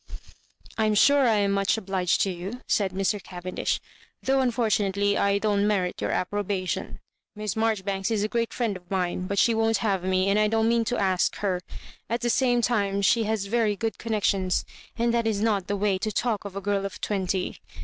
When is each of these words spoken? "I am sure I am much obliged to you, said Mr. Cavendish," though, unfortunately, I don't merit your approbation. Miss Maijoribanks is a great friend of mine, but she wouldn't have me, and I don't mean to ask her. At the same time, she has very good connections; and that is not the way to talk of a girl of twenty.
"I 0.79 0.87
am 0.87 0.95
sure 0.95 1.27
I 1.27 1.35
am 1.35 1.51
much 1.51 1.77
obliged 1.77 2.21
to 2.21 2.31
you, 2.31 2.61
said 2.65 2.91
Mr. 2.91 3.21
Cavendish," 3.23 3.79
though, 4.23 4.39
unfortunately, 4.41 5.15
I 5.15 5.37
don't 5.37 5.67
merit 5.67 6.01
your 6.01 6.09
approbation. 6.09 6.99
Miss 7.35 7.53
Maijoribanks 7.53 8.09
is 8.09 8.23
a 8.23 8.27
great 8.27 8.51
friend 8.51 8.75
of 8.75 8.89
mine, 8.89 9.27
but 9.27 9.37
she 9.37 9.53
wouldn't 9.53 9.77
have 9.77 10.03
me, 10.03 10.27
and 10.27 10.39
I 10.39 10.47
don't 10.47 10.67
mean 10.67 10.85
to 10.85 10.97
ask 10.97 11.35
her. 11.35 11.61
At 12.09 12.21
the 12.21 12.31
same 12.31 12.63
time, 12.63 13.03
she 13.03 13.25
has 13.25 13.45
very 13.45 13.75
good 13.75 13.99
connections; 13.99 14.65
and 14.97 15.13
that 15.13 15.27
is 15.27 15.39
not 15.39 15.67
the 15.67 15.77
way 15.77 15.99
to 15.99 16.11
talk 16.11 16.45
of 16.45 16.55
a 16.55 16.61
girl 16.61 16.83
of 16.83 16.99
twenty. 16.99 17.59